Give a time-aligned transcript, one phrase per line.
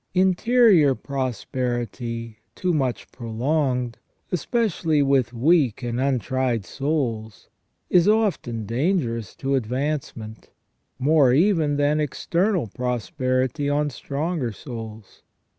[0.15, 3.99] Interior prosperity too much prolonged,
[4.31, 7.49] especially with weak and untried souls,
[7.87, 10.49] is often dangerous to advancement,
[10.97, 15.21] more even than external pros perity on stronger souls.